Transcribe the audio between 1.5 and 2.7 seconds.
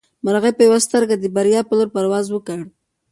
په لور پرواز وکړ.